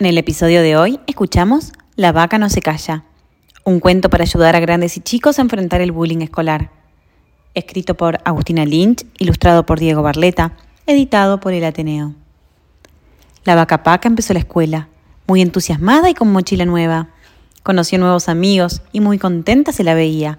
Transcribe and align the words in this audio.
En 0.00 0.06
el 0.06 0.16
episodio 0.16 0.62
de 0.62 0.78
hoy 0.78 0.98
escuchamos 1.06 1.72
La 1.94 2.10
vaca 2.10 2.38
no 2.38 2.48
se 2.48 2.62
calla, 2.62 3.04
un 3.64 3.80
cuento 3.80 4.08
para 4.08 4.24
ayudar 4.24 4.56
a 4.56 4.60
grandes 4.60 4.96
y 4.96 5.00
chicos 5.00 5.38
a 5.38 5.42
enfrentar 5.42 5.82
el 5.82 5.92
bullying 5.92 6.22
escolar. 6.22 6.70
Escrito 7.52 7.94
por 7.98 8.18
Agustina 8.24 8.64
Lynch, 8.64 9.04
ilustrado 9.18 9.66
por 9.66 9.78
Diego 9.78 10.00
Barleta, 10.00 10.52
editado 10.86 11.38
por 11.38 11.52
el 11.52 11.64
Ateneo. 11.64 12.14
La 13.44 13.54
vaca 13.54 13.82
Paca 13.82 14.08
empezó 14.08 14.32
la 14.32 14.38
escuela, 14.38 14.88
muy 15.26 15.42
entusiasmada 15.42 16.08
y 16.08 16.14
con 16.14 16.32
mochila 16.32 16.64
nueva. 16.64 17.08
Conoció 17.62 17.98
nuevos 17.98 18.30
amigos 18.30 18.80
y 18.92 19.00
muy 19.00 19.18
contenta 19.18 19.70
se 19.70 19.84
la 19.84 19.92
veía, 19.92 20.38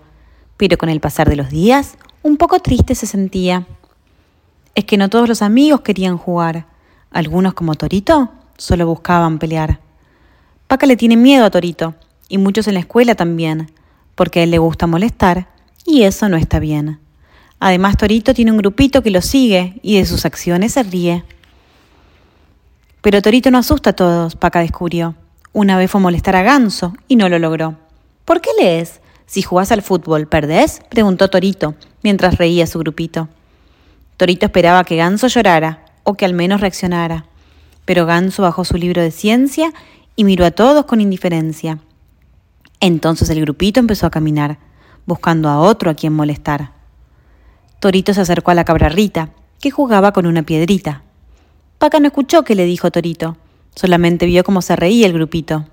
pero 0.58 0.80
con 0.80 0.90
el 0.90 1.02
pasar 1.02 1.30
de 1.30 1.36
los 1.36 1.52
días, 1.52 2.00
un 2.24 2.38
poco 2.38 2.62
triste 2.62 2.96
se 2.96 3.06
sentía. 3.06 3.68
Es 4.74 4.86
que 4.86 4.98
no 4.98 5.08
todos 5.08 5.30
los 5.30 5.44
amigos 5.44 5.82
querían 5.82 6.18
jugar. 6.18 6.66
Algunos 7.12 7.54
como 7.54 7.76
Torito 7.76 8.32
solo 8.62 8.86
buscaban 8.86 9.40
pelear. 9.40 9.80
Paca 10.68 10.86
le 10.86 10.96
tiene 10.96 11.18
miedo 11.18 11.46
a 11.46 11.50
Torito, 11.50 11.96
y 12.30 12.38
muchos 12.38 12.68
en 12.68 12.76
la 12.76 12.82
escuela 12.82 13.16
también, 13.16 13.72
porque 14.14 14.40
a 14.40 14.44
él 14.44 14.52
le 14.52 14.60
gusta 14.60 14.86
molestar, 14.86 15.48
y 15.84 16.04
eso 16.04 16.30
no 16.30 16.38
está 16.38 16.60
bien. 16.60 17.00
Además, 17.60 17.98
Torito 17.98 18.36
tiene 18.36 18.52
un 18.52 18.60
grupito 18.60 19.02
que 19.02 19.10
lo 19.10 19.22
sigue 19.22 19.80
y 19.82 19.98
de 19.98 20.06
sus 20.06 20.26
acciones 20.26 20.74
se 20.74 20.84
ríe. 20.84 21.24
Pero 23.02 23.22
Torito 23.24 23.50
no 23.50 23.58
asusta 23.58 23.90
a 23.90 23.94
todos, 23.94 24.36
Paca 24.36 24.60
descubrió. 24.60 25.16
Una 25.54 25.76
vez 25.78 25.90
fue 25.90 26.00
a 26.00 26.04
molestar 26.04 26.36
a 26.36 26.44
Ganso 26.44 26.94
y 27.08 27.16
no 27.16 27.30
lo 27.30 27.40
logró. 27.40 27.78
¿Por 28.26 28.42
qué 28.42 28.52
lees? 28.60 29.02
Si 29.26 29.42
jugás 29.42 29.72
al 29.72 29.82
fútbol, 29.82 30.28
¿perdés? 30.28 30.82
preguntó 30.90 31.30
Torito, 31.30 31.74
mientras 32.04 32.38
reía 32.38 32.68
su 32.68 32.78
grupito. 32.78 33.28
Torito 34.18 34.46
esperaba 34.46 34.84
que 34.84 34.98
Ganso 34.98 35.28
llorara, 35.28 35.86
o 36.04 36.14
que 36.14 36.26
al 36.26 36.34
menos 36.34 36.62
reaccionara 36.62 37.26
pero 37.92 38.06
Ganso 38.06 38.44
bajó 38.44 38.64
su 38.64 38.78
libro 38.78 39.02
de 39.02 39.12
ciencia 39.12 39.74
y 40.16 40.24
miró 40.24 40.46
a 40.46 40.52
todos 40.52 40.86
con 40.86 41.02
indiferencia. 41.02 41.80
Entonces 42.80 43.30
el 43.30 43.42
grupito 43.42 43.82
empezó 43.82 44.08
a 44.08 44.10
caminar, 44.10 44.60
buscando 45.06 45.50
a 45.50 45.60
otro 45.60 45.92
a 45.92 45.94
quien 45.94 46.14
molestar. 46.14 46.72
Torito 47.82 48.14
se 48.14 48.22
acercó 48.22 48.52
a 48.52 48.54
la 48.54 48.64
cabra 48.64 48.88
Rita, 48.88 49.32
que 49.60 49.72
jugaba 49.72 50.14
con 50.14 50.26
una 50.26 50.44
piedrita. 50.44 51.04
Paca 51.80 52.00
no 52.00 52.08
escuchó 52.08 52.46
qué 52.46 52.56
le 52.56 52.64
dijo 52.64 52.92
Torito, 52.92 53.36
solamente 53.76 54.26
vio 54.26 54.46
cómo 54.46 54.62
se 54.62 54.78
reía 54.78 55.06
el 55.06 55.12
grupito. 55.12 55.66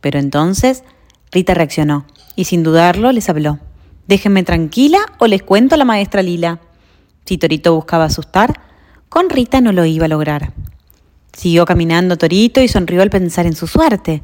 Pero 0.00 0.18
entonces 0.18 0.82
Rita 1.30 1.54
reaccionó 1.54 2.04
y 2.34 2.46
sin 2.46 2.64
dudarlo 2.64 3.12
les 3.12 3.28
habló. 3.28 3.60
Déjenme 4.08 4.42
tranquila 4.42 4.98
o 5.20 5.28
les 5.28 5.44
cuento 5.44 5.76
a 5.76 5.78
la 5.78 5.84
maestra 5.84 6.20
Lila. 6.20 6.58
Si 7.24 7.38
Torito 7.38 7.76
buscaba 7.76 8.06
asustar, 8.06 8.60
con 9.08 9.30
Rita 9.30 9.60
no 9.60 9.70
lo 9.70 9.84
iba 9.84 10.06
a 10.06 10.08
lograr. 10.08 10.52
Siguió 11.34 11.64
caminando 11.64 12.16
Torito 12.16 12.60
y 12.60 12.68
sonrió 12.68 13.02
al 13.02 13.10
pensar 13.10 13.46
en 13.46 13.56
su 13.56 13.66
suerte, 13.66 14.22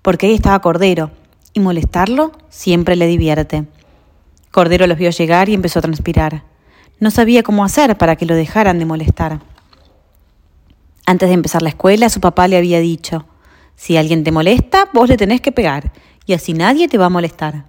porque 0.00 0.26
ahí 0.26 0.34
estaba 0.34 0.60
Cordero, 0.60 1.10
y 1.52 1.60
molestarlo 1.60 2.32
siempre 2.48 2.96
le 2.96 3.06
divierte. 3.06 3.64
Cordero 4.50 4.86
los 4.86 4.96
vio 4.96 5.10
llegar 5.10 5.48
y 5.48 5.54
empezó 5.54 5.80
a 5.80 5.82
transpirar. 5.82 6.44
No 7.00 7.10
sabía 7.10 7.42
cómo 7.42 7.64
hacer 7.64 7.98
para 7.98 8.16
que 8.16 8.26
lo 8.26 8.34
dejaran 8.34 8.78
de 8.78 8.84
molestar. 8.84 9.40
Antes 11.04 11.28
de 11.28 11.34
empezar 11.34 11.62
la 11.62 11.70
escuela, 11.70 12.08
su 12.08 12.20
papá 12.20 12.46
le 12.46 12.56
había 12.56 12.78
dicho, 12.78 13.26
si 13.74 13.96
alguien 13.96 14.22
te 14.22 14.30
molesta, 14.30 14.88
vos 14.92 15.08
le 15.08 15.16
tenés 15.16 15.40
que 15.40 15.50
pegar, 15.50 15.92
y 16.26 16.34
así 16.34 16.52
nadie 16.52 16.86
te 16.86 16.98
va 16.98 17.06
a 17.06 17.10
molestar. 17.10 17.64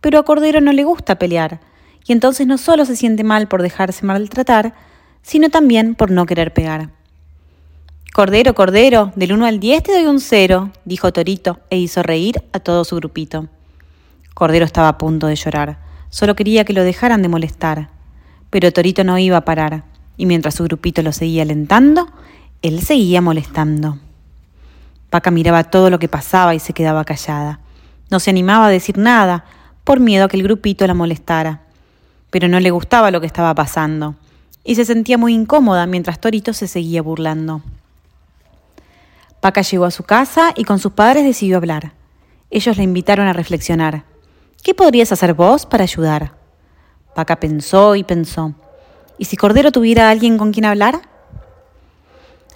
Pero 0.00 0.18
a 0.18 0.24
Cordero 0.24 0.62
no 0.62 0.72
le 0.72 0.84
gusta 0.84 1.18
pelear, 1.18 1.60
y 2.06 2.12
entonces 2.12 2.46
no 2.46 2.56
solo 2.56 2.86
se 2.86 2.96
siente 2.96 3.22
mal 3.22 3.48
por 3.48 3.60
dejarse 3.60 4.06
maltratar, 4.06 4.74
sino 5.20 5.50
también 5.50 5.94
por 5.94 6.10
no 6.10 6.24
querer 6.24 6.54
pegar. 6.54 6.90
Cordero, 8.14 8.54
Cordero, 8.54 9.10
del 9.16 9.32
1 9.32 9.44
al 9.44 9.58
10 9.58 9.82
te 9.82 9.92
doy 9.92 10.06
un 10.06 10.20
cero, 10.20 10.70
dijo 10.84 11.12
Torito 11.12 11.58
e 11.68 11.78
hizo 11.78 12.00
reír 12.00 12.44
a 12.52 12.60
todo 12.60 12.84
su 12.84 12.94
grupito. 12.94 13.48
Cordero 14.34 14.64
estaba 14.64 14.86
a 14.86 14.98
punto 14.98 15.26
de 15.26 15.34
llorar, 15.34 15.78
solo 16.10 16.36
quería 16.36 16.64
que 16.64 16.74
lo 16.74 16.84
dejaran 16.84 17.22
de 17.22 17.28
molestar. 17.28 17.88
Pero 18.50 18.72
Torito 18.72 19.02
no 19.02 19.18
iba 19.18 19.38
a 19.38 19.44
parar, 19.44 19.82
y 20.16 20.26
mientras 20.26 20.54
su 20.54 20.62
grupito 20.62 21.02
lo 21.02 21.10
seguía 21.10 21.42
alentando, 21.42 22.06
él 22.62 22.82
seguía 22.82 23.20
molestando. 23.20 23.98
Paca 25.10 25.32
miraba 25.32 25.64
todo 25.64 25.90
lo 25.90 25.98
que 25.98 26.06
pasaba 26.06 26.54
y 26.54 26.60
se 26.60 26.72
quedaba 26.72 27.04
callada. 27.04 27.58
No 28.10 28.20
se 28.20 28.30
animaba 28.30 28.68
a 28.68 28.70
decir 28.70 28.96
nada, 28.96 29.44
por 29.82 29.98
miedo 29.98 30.26
a 30.26 30.28
que 30.28 30.36
el 30.36 30.44
grupito 30.44 30.86
la 30.86 30.94
molestara. 30.94 31.62
Pero 32.30 32.46
no 32.46 32.60
le 32.60 32.70
gustaba 32.70 33.10
lo 33.10 33.20
que 33.20 33.26
estaba 33.26 33.56
pasando, 33.56 34.14
y 34.62 34.76
se 34.76 34.84
sentía 34.84 35.18
muy 35.18 35.34
incómoda 35.34 35.88
mientras 35.88 36.20
Torito 36.20 36.52
se 36.52 36.68
seguía 36.68 37.02
burlando. 37.02 37.60
Paca 39.44 39.60
llegó 39.60 39.84
a 39.84 39.90
su 39.90 40.04
casa 40.04 40.54
y 40.56 40.64
con 40.64 40.78
sus 40.78 40.92
padres 40.92 41.22
decidió 41.22 41.58
hablar. 41.58 41.92
Ellos 42.48 42.78
la 42.78 42.82
invitaron 42.82 43.26
a 43.26 43.34
reflexionar. 43.34 44.04
¿Qué 44.62 44.72
podrías 44.72 45.12
hacer 45.12 45.34
vos 45.34 45.66
para 45.66 45.82
ayudar? 45.82 46.32
Paca 47.14 47.38
pensó 47.40 47.94
y 47.94 48.04
pensó. 48.04 48.54
¿Y 49.18 49.26
si 49.26 49.36
Cordero 49.36 49.70
tuviera 49.70 50.08
alguien 50.08 50.38
con 50.38 50.50
quien 50.50 50.64
hablar? 50.64 51.02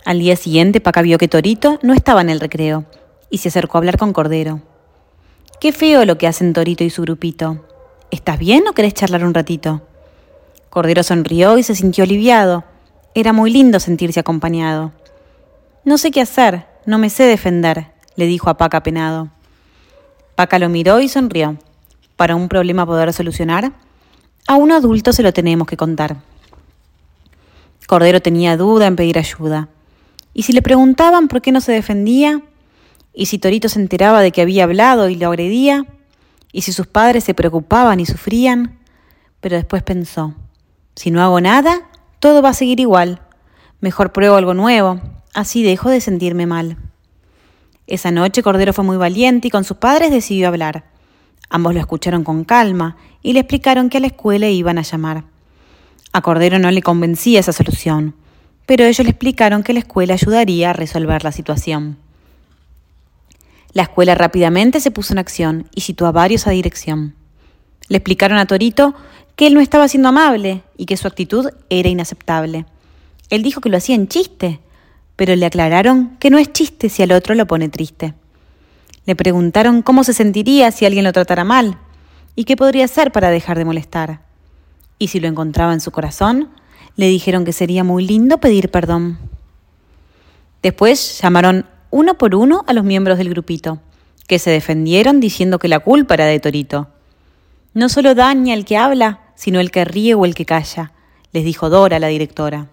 Al 0.07 0.19
día 0.19 0.35
siguiente, 0.35 0.81
Paca 0.81 1.03
vio 1.03 1.19
que 1.19 1.29
Torito 1.29 1.79
no 1.83 1.93
estaba 1.93 2.23
en 2.23 2.31
el 2.31 2.41
recreo 2.41 2.87
y 3.29 3.37
se 3.37 3.49
acercó 3.49 3.77
a 3.77 3.81
hablar 3.81 3.99
con 3.99 4.15
Cordero. 4.15 4.63
Qué 5.61 5.73
feo 5.73 6.07
lo 6.07 6.17
que 6.17 6.27
hacen 6.27 6.55
Torito 6.55 6.85
y 6.85 6.89
su 6.89 7.03
grupito. 7.03 7.67
¿Estás 8.11 8.39
bien 8.39 8.67
o 8.67 8.73
querés 8.73 8.95
charlar 8.95 9.25
un 9.25 9.35
ratito? 9.35 9.83
Cordero 10.71 11.03
sonrió 11.03 11.59
y 11.59 11.63
se 11.65 11.75
sintió 11.75 12.05
aliviado. 12.05 12.65
Era 13.15 13.35
muy 13.35 13.51
lindo 13.51 13.79
sentirse 13.79 14.21
acompañado. 14.21 14.93
No 15.85 15.99
sé 15.99 16.11
qué 16.11 16.23
hacer, 16.23 16.68
no 16.89 16.97
me 16.97 17.11
sé 17.11 17.25
defender, 17.25 17.93
le 18.17 18.25
dijo 18.25 18.49
a 18.49 18.57
Paca 18.57 18.83
penado. 18.83 19.29
Paca 20.37 20.59
lo 20.59 20.71
miró 20.71 21.01
y 21.01 21.09
sonrió. 21.11 21.59
Para 22.17 22.35
un 22.35 22.49
problema 22.49 22.87
poder 22.87 23.13
solucionar, 23.13 23.73
a 24.47 24.55
un 24.55 24.73
adulto 24.73 25.13
se 25.13 25.23
lo 25.23 25.35
tenemos 25.35 25.69
que 25.69 25.77
contar. 25.77 26.17
Cordero 27.87 28.23
tenía 28.23 28.57
duda 28.57 28.87
en 28.87 28.97
pedir 28.97 29.19
ayuda. 29.19 29.69
¿Y 30.33 30.45
si 30.45 30.55
le 30.55 30.63
preguntaban 30.63 31.29
por 31.29 31.43
qué 31.43 31.53
no 31.53 31.61
se 31.61 31.73
defendía? 31.73 32.41
¿Y 33.13 33.27
si 33.27 33.39
Torito 33.39 33.69
se 33.69 33.81
enteraba 33.81 34.23
de 34.23 34.33
que 34.33 34.41
había 34.41 34.65
hablado 34.65 35.11
y 35.11 35.17
lo 35.17 35.29
agredía? 35.29 35.85
¿Y 36.53 36.63
si 36.63 36.73
sus 36.73 36.87
padres 36.87 37.23
se 37.25 37.35
preocupaban 37.35 38.01
y 38.01 38.07
sufrían? 38.07 38.79
Pero 39.41 39.57
después 39.57 39.83
pensó, 39.83 40.35
si 40.95 41.11
no 41.11 41.23
hago 41.23 41.39
nada, 41.43 41.83
todo 42.19 42.41
va 42.41 42.49
a 42.49 42.55
seguir 42.55 42.81
igual. 42.81 43.21
Mejor 43.81 44.11
pruebo 44.11 44.37
algo 44.37 44.55
nuevo, 44.55 45.01
Así 45.39 45.63
dejo 45.63 45.89
de 45.89 46.01
sentirme 46.01 46.47
mal. 46.47 46.77
Esa 47.87 48.11
noche 48.11 48.43
Cordero 48.43 48.73
fue 48.73 48.83
muy 48.83 48.97
valiente 48.97 49.47
y 49.47 49.51
con 49.53 49.63
sus 49.63 49.77
padres 49.77 50.11
decidió 50.11 50.49
hablar. 50.49 50.87
Ambos 51.49 51.75
lo 51.75 51.79
escucharon 51.79 52.25
con 52.25 52.43
calma 52.43 52.97
y 53.23 53.35
le 53.35 53.39
explicaron 53.39 53.89
que 53.89 53.99
a 53.99 54.01
la 54.01 54.09
escuela 54.09 54.49
iban 54.49 54.79
a 54.79 54.83
llamar. 54.83 55.23
A 56.13 56.23
Cordero 56.23 56.59
no 56.59 56.73
le 56.73 56.83
convencía 56.83 57.39
esa 57.39 57.53
solución, 57.53 58.17
pero 58.67 58.85
ellos 58.85 59.05
le 59.05 59.11
explicaron 59.11 59.63
que 59.63 59.75
la 59.75 59.79
escuela 59.79 60.15
ayudaría 60.15 60.71
a 60.71 60.73
resolver 60.73 61.23
la 61.23 61.31
situación. 61.31 61.99
La 63.75 63.85
escuela 63.85 64.17
rápidamente 64.17 64.81
se 64.81 64.91
puso 64.91 65.13
en 65.13 65.21
acción 65.21 65.69
y 65.73 65.83
citó 65.83 66.09
a 66.09 66.11
varios 66.11 66.49
a 66.49 66.51
dirección. 66.51 67.15
Le 67.87 67.99
explicaron 67.99 68.39
a 68.39 68.47
Torito 68.47 68.97
que 69.37 69.47
él 69.47 69.55
no 69.55 69.61
estaba 69.61 69.87
siendo 69.87 70.09
amable 70.09 70.65
y 70.77 70.87
que 70.87 70.97
su 70.97 71.07
actitud 71.07 71.51
era 71.71 71.89
inaceptable. 71.89 72.67
Él 73.31 73.45
dijo 73.45 73.61
que 73.61 73.69
lo 73.69 73.77
hacía 73.77 73.95
en 73.95 74.09
chiste, 74.09 74.59
pero 75.19 75.35
le 75.35 75.47
aclararon 75.47 76.17
que 76.21 76.31
no 76.31 76.39
es 76.39 76.53
chiste 76.53 76.89
si 76.89 77.03
al 77.03 77.11
otro 77.11 77.35
lo 77.35 77.45
pone 77.45 77.69
triste. 77.69 78.15
Le 79.05 79.17
preguntaron 79.17 79.83
cómo 79.83 80.05
se 80.05 80.13
sentiría 80.13 80.71
si 80.71 80.87
alguien 80.87 81.03
lo 81.03 81.13
tratara 81.13 81.43
mal 81.43 81.77
y 82.37 82.45
qué 82.45 82.57
podría 82.57 82.85
hacer 82.85 83.11
para 83.11 83.29
dejar 83.29 83.59
de 83.59 83.65
molestar. 83.65 84.21
Y 84.97 85.09
si 85.09 85.19
lo 85.19 85.27
encontraba 85.27 85.73
en 85.73 85.81
su 85.81 85.91
corazón, 85.91 86.51
le 86.95 87.09
dijeron 87.09 87.45
que 87.45 87.53
sería 87.53 87.83
muy 87.83 88.07
lindo 88.07 88.39
pedir 88.39 88.71
perdón. 88.71 89.19
Después 90.63 91.19
llamaron 91.21 91.67
uno 91.91 92.17
por 92.17 92.37
uno 92.37 92.63
a 92.69 92.73
los 92.73 92.85
miembros 92.85 93.19
del 93.19 93.31
grupito, 93.31 93.81
que 94.29 94.39
se 94.39 94.51
defendieron 94.51 95.19
diciendo 95.19 95.59
que 95.59 95.67
la 95.67 95.81
culpa 95.81 96.15
era 96.15 96.27
de 96.27 96.39
Torito. 96.39 96.91
No 97.75 97.89
solo 97.89 98.15
daña 98.15 98.55
el 98.55 98.65
que 98.65 98.77
habla, 98.77 99.19
sino 99.35 99.59
el 99.59 99.73
que 99.73 99.85
ríe 99.85 100.15
o 100.15 100.25
el 100.25 100.37
que 100.37 100.47
calla, 100.47 100.93
les 101.33 101.43
dijo 101.43 101.71
Dora, 101.71 101.99
la 101.99 102.07
directora. 102.07 102.69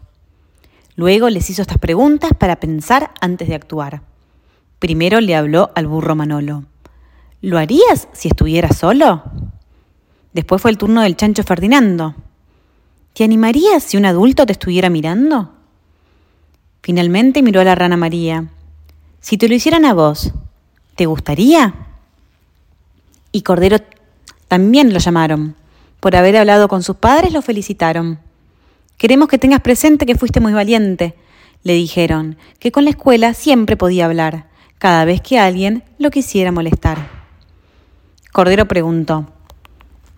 Luego 0.95 1.29
les 1.29 1.49
hizo 1.49 1.61
estas 1.61 1.77
preguntas 1.77 2.31
para 2.37 2.55
pensar 2.57 3.11
antes 3.19 3.47
de 3.47 3.55
actuar. 3.55 4.01
Primero 4.79 5.19
le 5.19 5.35
habló 5.35 5.71
al 5.75 5.87
burro 5.87 6.15
Manolo. 6.15 6.63
¿Lo 7.41 7.57
harías 7.57 8.07
si 8.13 8.29
estuvieras 8.29 8.77
solo? 8.77 9.23
Después 10.33 10.61
fue 10.61 10.71
el 10.71 10.77
turno 10.77 11.01
del 11.01 11.15
chancho 11.15 11.43
Ferdinando. 11.43 12.15
¿Te 13.13 13.23
animarías 13.23 13.83
si 13.83 13.97
un 13.97 14.05
adulto 14.05 14.45
te 14.45 14.53
estuviera 14.53 14.89
mirando? 14.89 15.51
Finalmente 16.81 17.41
miró 17.41 17.61
a 17.61 17.65
la 17.65 17.75
rana 17.75 17.97
María. 17.97 18.49
Si 19.21 19.37
te 19.37 19.47
lo 19.47 19.55
hicieran 19.55 19.85
a 19.85 19.93
vos, 19.93 20.31
¿te 20.95 21.05
gustaría? 21.05 21.73
Y 23.31 23.41
Cordero 23.41 23.77
también 24.47 24.93
lo 24.93 24.99
llamaron. 24.99 25.55
Por 25.99 26.15
haber 26.15 26.37
hablado 26.37 26.67
con 26.67 26.83
sus 26.83 26.97
padres 26.97 27.33
lo 27.33 27.41
felicitaron. 27.41 28.19
Queremos 28.97 29.27
que 29.27 29.37
tengas 29.37 29.61
presente 29.61 30.05
que 30.05 30.15
fuiste 30.15 30.39
muy 30.39 30.53
valiente, 30.53 31.15
le 31.63 31.73
dijeron, 31.73 32.37
que 32.59 32.71
con 32.71 32.85
la 32.85 32.91
escuela 32.91 33.33
siempre 33.33 33.75
podía 33.75 34.05
hablar, 34.05 34.47
cada 34.77 35.05
vez 35.05 35.21
que 35.21 35.39
alguien 35.39 35.83
lo 35.97 36.11
quisiera 36.11 36.51
molestar. 36.51 37.09
Cordero 38.31 38.67
preguntó, 38.67 39.27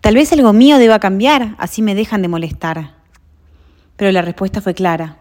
Tal 0.01 0.15
vez 0.15 0.31
algo 0.31 0.53
mío 0.53 0.77
deba 0.77 0.99
cambiar, 0.99 1.55
así 1.57 1.81
me 1.81 1.95
dejan 1.95 2.21
de 2.21 2.27
molestar. 2.27 2.93
Pero 3.95 4.11
la 4.11 4.21
respuesta 4.21 4.61
fue 4.61 4.73
clara. 4.73 5.17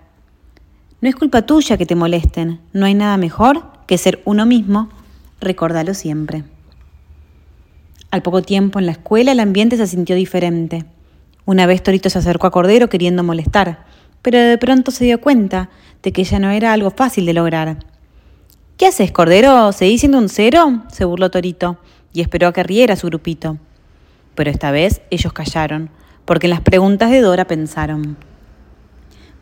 No 1.01 1.09
es 1.09 1.17
culpa 1.17 1.43
tuya 1.43 1.77
que 1.77 1.87
te 1.87 1.95
molesten, 1.95 2.61
no 2.73 2.87
hay 2.87 2.95
nada 2.95 3.17
mejor 3.17 3.65
que 3.87 3.99
ser 3.99 4.23
uno 4.25 4.47
mismo, 4.47 4.89
recórdalo 5.41 5.95
siempre. 5.95 6.45
Al 8.11 8.23
poco 8.23 8.43
tiempo 8.43 8.79
en 8.79 8.87
la 8.87 8.93
escuela 8.93 9.33
el 9.33 9.41
ambiente 9.41 9.77
se 9.77 9.87
sintió 9.87 10.15
diferente. 10.15 10.85
Una 11.47 11.67
vez 11.67 11.81
Torito 11.81 12.11
se 12.11 12.19
acercó 12.19 12.49
a 12.49 12.51
Cordero 12.51 12.89
queriendo 12.89 13.23
molestar, 13.23 13.87
pero 14.21 14.37
de 14.37 14.59
pronto 14.59 14.91
se 14.91 15.05
dio 15.05 15.21
cuenta 15.21 15.71
de 16.03 16.13
que 16.13 16.25
ya 16.25 16.41
no 16.41 16.51
era 16.51 16.73
algo 16.73 16.91
fácil 16.91 17.25
de 17.25 17.35
lograr. 17.35 17.79
¿Qué 18.77 18.89
haces, 18.89 19.13
Cordero? 19.13 19.71
¿Seguís 19.71 20.01
siendo 20.01 20.19
un 20.19 20.29
cero? 20.29 20.83
se 20.93 21.05
burló 21.05 21.31
Torito 21.31 21.79
y 22.13 22.21
esperó 22.21 22.49
a 22.49 22.53
que 22.53 22.65
riera 22.65 22.97
su 22.97 23.07
grupito. 23.07 23.59
Pero 24.35 24.51
esta 24.51 24.73
vez 24.73 25.03
ellos 25.11 25.33
callaron, 25.33 25.89
porque 26.25 26.49
en 26.49 26.51
las 26.51 26.63
preguntas 26.63 27.11
de 27.13 27.21
Dora 27.21 27.47
pensaron. 27.47 28.17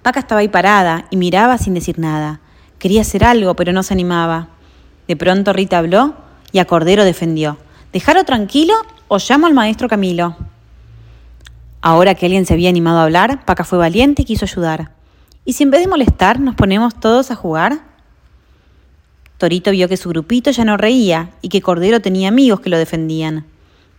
Paca 0.03 0.21
estaba 0.21 0.43
ahí 0.43 0.49
parada 0.49 1.07
y 1.11 1.17
miraba 1.17 1.57
sin 1.57 1.73
decir 1.73 1.99
nada. 1.99 2.41
Quería 2.79 3.01
hacer 3.01 3.25
algo, 3.25 3.57
pero 3.57 3.73
no 3.73 3.83
se 3.83 3.95
animaba. 3.95 4.51
De 5.09 5.17
pronto 5.17 5.55
Rita 5.55 5.79
habló 5.79 6.15
y 6.53 6.59
a 6.59 6.67
Cordero 6.67 7.03
defendió. 7.05 7.57
¿Dejarlo 7.95 8.25
tranquilo 8.25 8.75
o 9.09 9.17
llamo 9.17 9.47
al 9.47 9.55
maestro 9.55 9.89
Camilo? 9.89 10.37
Ahora 11.87 12.15
que 12.15 12.25
alguien 12.25 12.47
se 12.47 12.55
había 12.55 12.71
animado 12.71 13.01
a 13.01 13.03
hablar, 13.03 13.45
Paca 13.45 13.63
fue 13.63 13.77
valiente 13.77 14.23
y 14.23 14.25
quiso 14.25 14.47
ayudar. 14.47 14.93
¿Y 15.45 15.53
si 15.53 15.65
en 15.65 15.71
vez 15.71 15.83
de 15.83 15.87
molestar 15.87 16.41
nos 16.41 16.55
ponemos 16.55 16.99
todos 16.99 17.31
a 17.31 17.35
jugar? 17.35 17.83
Torito 19.37 19.71
vio 19.71 19.87
que 19.87 19.99
su 19.99 20.09
grupito 20.09 20.51
ya 20.51 20.65
no 20.65 20.79
reía 20.79 21.33
y 21.43 21.51
que 21.51 21.61
Cordero 21.61 22.01
tenía 22.01 22.29
amigos 22.29 22.61
que 22.61 22.71
lo 22.71 22.79
defendían. 22.79 23.45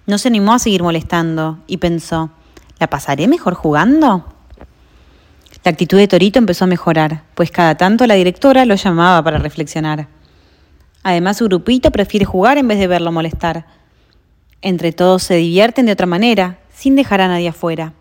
No 0.08 0.18
se 0.18 0.30
animó 0.30 0.56
a 0.56 0.58
seguir 0.58 0.82
molestando 0.82 1.60
y 1.68 1.78
pensó, 1.78 2.32
¿la 2.80 2.88
pasaré 2.88 3.28
mejor 3.28 3.54
jugando? 3.54 4.34
La 5.64 5.70
actitud 5.70 6.00
de 6.00 6.08
Torito 6.08 6.40
empezó 6.40 6.64
a 6.64 6.68
mejorar, 6.68 7.22
pues 7.36 7.52
cada 7.52 7.76
tanto 7.76 8.08
la 8.08 8.16
directora 8.16 8.66
lo 8.66 8.74
llamaba 8.74 9.24
para 9.24 9.38
reflexionar. 9.38 10.08
Además, 11.04 11.38
su 11.38 11.46
grupito 11.46 11.92
prefiere 11.92 12.26
jugar 12.26 12.58
en 12.58 12.68
vez 12.68 12.80
de 12.80 12.88
verlo 12.88 13.12
molestar. 13.12 13.68
Entre 14.64 14.92
todos 14.92 15.22
se 15.22 15.36
divierten 15.36 15.86
de 15.86 15.92
otra 15.92 16.08
manera, 16.08 16.58
sin 16.76 16.96
dejar 16.96 17.22
a 17.22 17.28
nadie 17.28 17.50
afuera. 17.50 17.94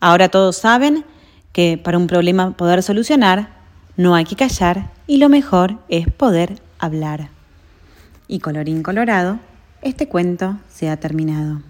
Ahora 0.00 0.28
todos 0.28 0.56
saben 0.56 1.04
que 1.52 1.78
para 1.82 1.98
un 1.98 2.06
problema 2.06 2.52
poder 2.52 2.82
solucionar, 2.82 3.50
no 3.96 4.14
hay 4.14 4.24
que 4.24 4.36
callar 4.36 4.90
y 5.06 5.18
lo 5.18 5.28
mejor 5.28 5.78
es 5.88 6.10
poder 6.10 6.60
hablar. 6.78 7.28
Y 8.28 8.38
colorín 8.38 8.82
colorado, 8.82 9.38
este 9.82 10.08
cuento 10.08 10.56
se 10.68 10.88
ha 10.88 10.96
terminado. 10.98 11.62